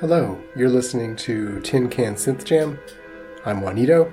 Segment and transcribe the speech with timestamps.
[0.00, 2.78] Hello, you're listening to Tin Can Synth Jam.
[3.44, 4.12] I'm Juanito.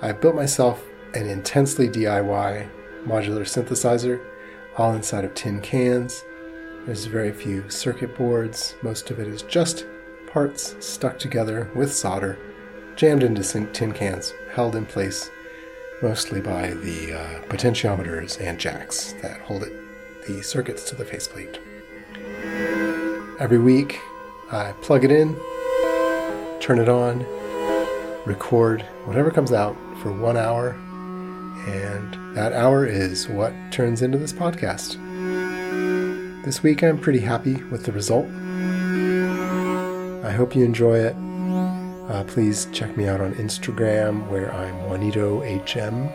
[0.00, 2.68] I built myself an intensely DIY
[3.06, 4.20] modular synthesizer,
[4.76, 6.24] all inside of tin cans.
[6.86, 8.74] There's very few circuit boards.
[8.82, 9.86] Most of it is just
[10.26, 12.36] parts stuck together with solder,
[12.96, 15.30] jammed into tin cans, held in place
[16.02, 19.72] mostly by the uh, potentiometers and jacks that hold it,
[20.26, 21.60] the circuits to the faceplate.
[23.38, 24.00] Every week,
[24.52, 25.34] I plug it in,
[26.60, 27.20] turn it on,
[28.26, 30.72] record whatever comes out for one hour,
[31.66, 34.98] and that hour is what turns into this podcast.
[36.44, 38.26] This week, I'm pretty happy with the result.
[40.22, 41.16] I hope you enjoy it.
[42.10, 46.10] Uh, please check me out on Instagram where I'm Juanito HM.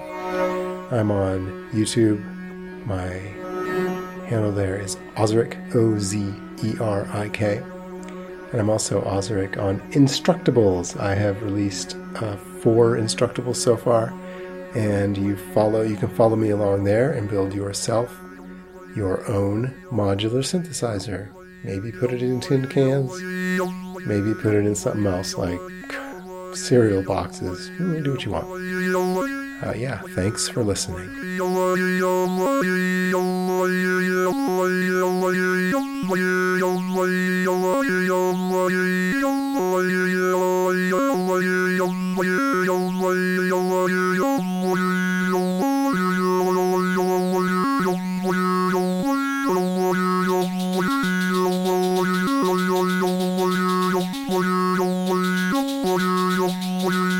[0.94, 2.23] I'm on YouTube.
[2.86, 3.08] My
[4.28, 7.64] handle there is Ozerik, O Z E R I K.
[8.52, 10.98] And I'm also Ozerik on Instructables.
[11.00, 14.14] I have released uh, four Instructables so far,
[14.73, 15.81] and you follow.
[15.81, 18.18] You can follow me along there and build yourself
[18.95, 21.30] your own modular synthesizer.
[21.64, 23.12] Maybe put it in tin cans.
[24.06, 25.59] Maybe put it in something else like
[26.53, 27.70] cereal boxes.
[27.78, 28.48] Do what you want.
[29.64, 31.08] Uh, yeah, thanks for listening.
[55.88, 57.17] 54文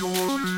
[0.00, 0.57] Thank you.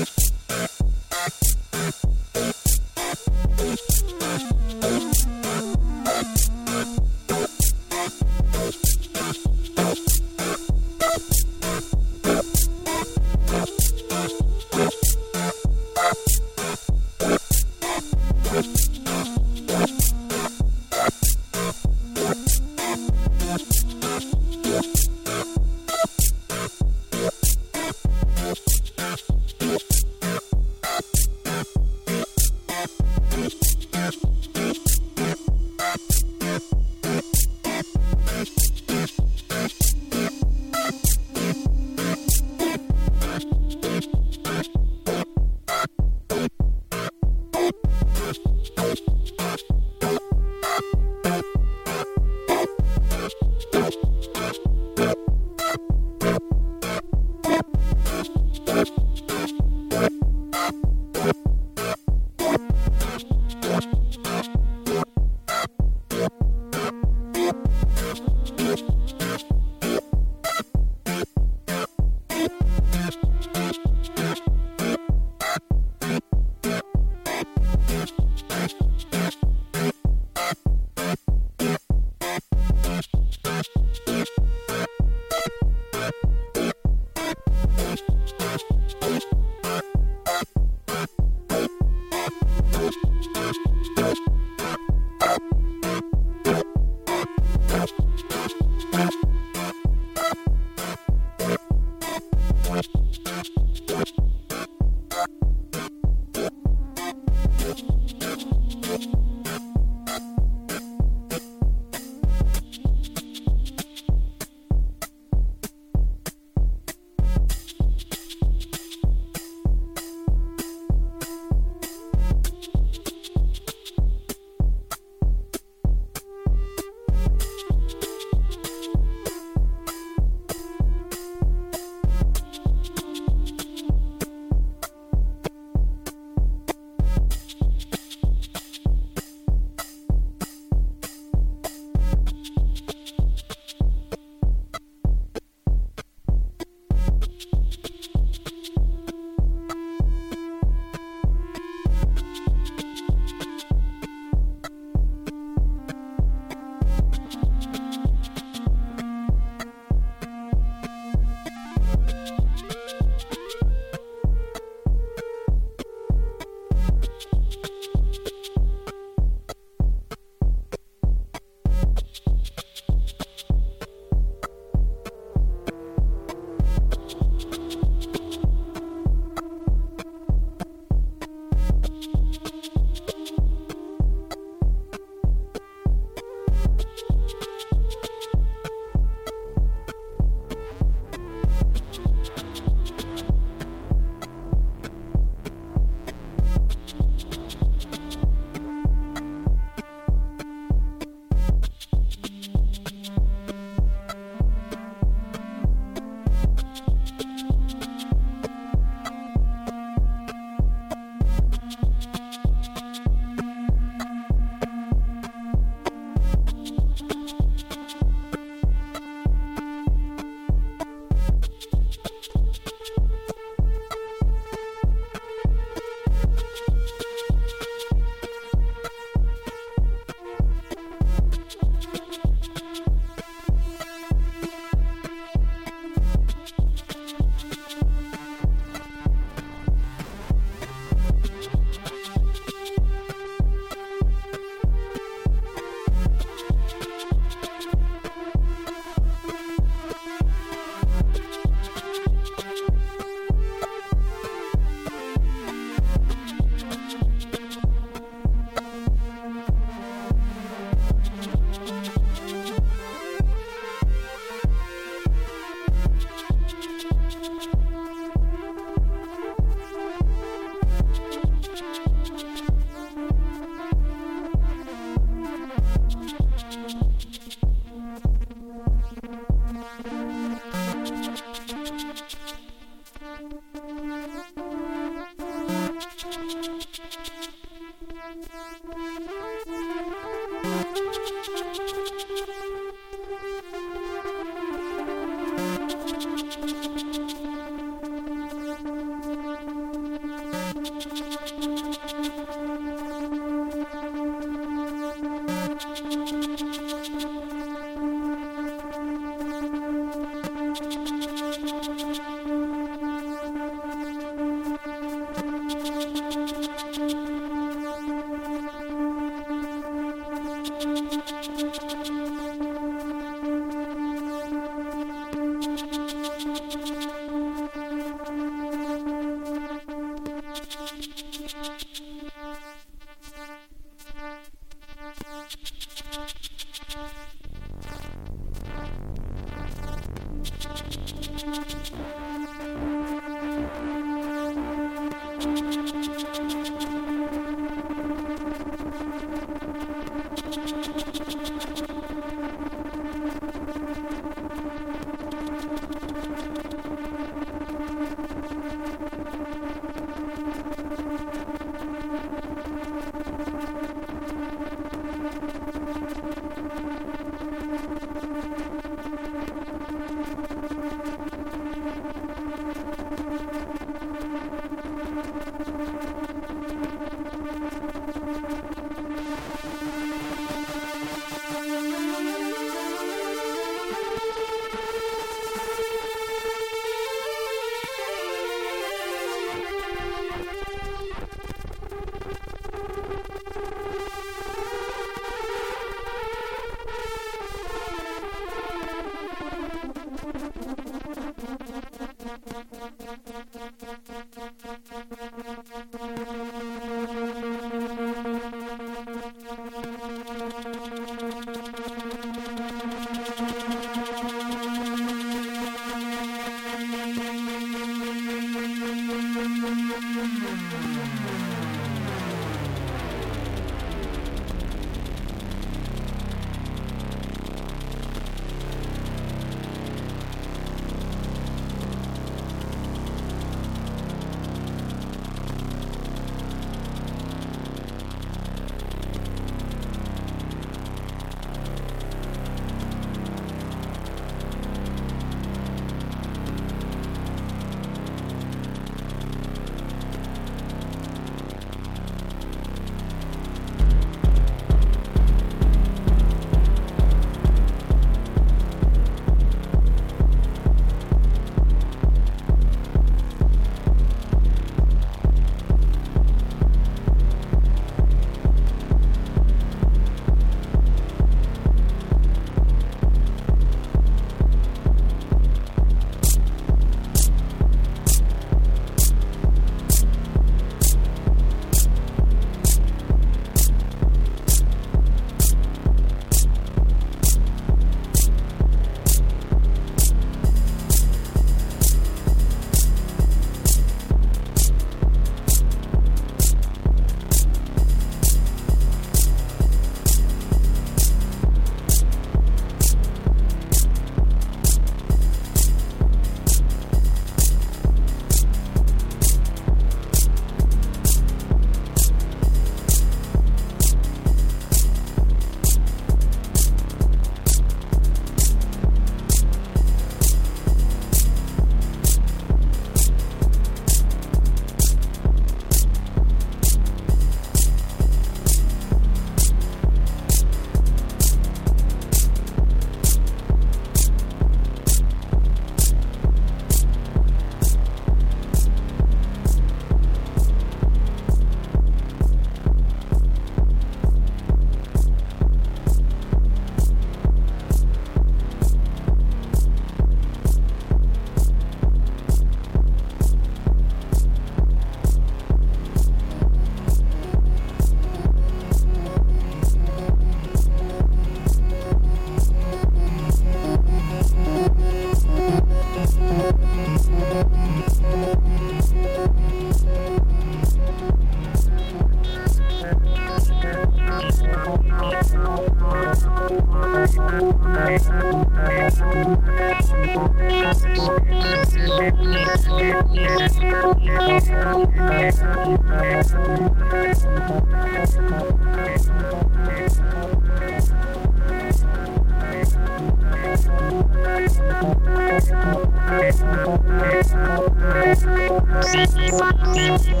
[599.61, 600.00] Thank you.